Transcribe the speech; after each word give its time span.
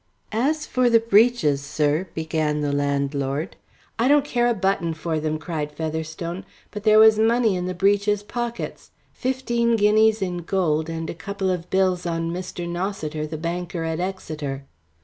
"As 0.31 0.65
for 0.65 0.89
the 0.89 0.99
breeches, 0.99 1.61
sir," 1.61 2.07
began 2.15 2.61
the 2.61 2.73
landlord. 2.73 3.55
"I 3.99 4.07
don't 4.07 4.25
care 4.25 4.47
a 4.47 4.55
button 4.55 4.95
for 4.95 5.19
them," 5.19 5.37
cried 5.37 5.71
Featherstone. 5.71 6.43
"But 6.71 6.85
there 6.85 6.97
was 6.97 7.19
money 7.19 7.55
in 7.55 7.67
the 7.67 7.75
breeches' 7.75 8.23
pockets. 8.23 8.89
Fifteen 9.13 9.75
guineas 9.75 10.19
in 10.19 10.37
gold, 10.39 10.89
and 10.89 11.07
a 11.07 11.13
couple 11.13 11.51
of 11.51 11.69
bills 11.69 12.07
on 12.07 12.31
Mr. 12.33 12.67
Nossiter, 12.67 13.27
the 13.29 13.37
banker 13.37 13.83
at 13.83 13.99
Exeter." 13.99 14.65